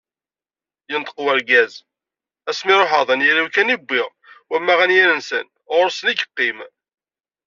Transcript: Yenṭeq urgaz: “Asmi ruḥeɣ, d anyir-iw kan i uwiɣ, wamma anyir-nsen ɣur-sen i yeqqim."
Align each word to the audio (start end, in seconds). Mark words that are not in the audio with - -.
Yenṭeq 0.91 1.17
urgaz: 1.27 1.73
“Asmi 2.49 2.73
ruḥeɣ, 2.79 3.03
d 3.07 3.09
anyir-iw 3.13 3.47
kan 3.55 3.73
i 3.75 3.77
uwiɣ, 3.79 4.09
wamma 4.49 4.73
anyir-nsen 4.83 5.47
ɣur-sen 5.71 6.07
i 6.09 6.13
yeqqim." 6.17 6.59